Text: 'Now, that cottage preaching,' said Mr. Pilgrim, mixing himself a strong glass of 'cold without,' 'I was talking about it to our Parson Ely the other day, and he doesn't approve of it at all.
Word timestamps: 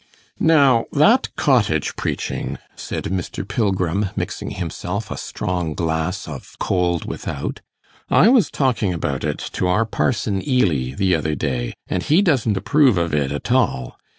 'Now, 0.39 0.85
that 0.91 1.27
cottage 1.35 1.95
preaching,' 1.95 2.57
said 2.75 3.03
Mr. 3.03 3.47
Pilgrim, 3.47 4.09
mixing 4.15 4.49
himself 4.49 5.11
a 5.11 5.15
strong 5.15 5.75
glass 5.75 6.27
of 6.27 6.55
'cold 6.57 7.05
without,' 7.05 7.59
'I 8.09 8.29
was 8.29 8.49
talking 8.49 8.95
about 8.95 9.23
it 9.23 9.37
to 9.51 9.67
our 9.67 9.85
Parson 9.85 10.41
Ely 10.41 10.95
the 10.95 11.13
other 11.13 11.35
day, 11.35 11.75
and 11.87 12.01
he 12.01 12.23
doesn't 12.23 12.57
approve 12.57 12.97
of 12.97 13.13
it 13.13 13.31
at 13.31 13.51
all. 13.51 13.99